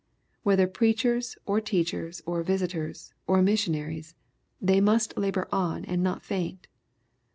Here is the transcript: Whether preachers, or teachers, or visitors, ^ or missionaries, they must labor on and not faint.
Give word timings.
Whether 0.41 0.65
preachers, 0.65 1.37
or 1.45 1.61
teachers, 1.61 2.23
or 2.25 2.41
visitors, 2.41 3.13
^ 3.17 3.21
or 3.27 3.43
missionaries, 3.43 4.15
they 4.59 4.81
must 4.81 5.15
labor 5.15 5.47
on 5.51 5.85
and 5.85 6.01
not 6.01 6.23
faint. 6.23 6.65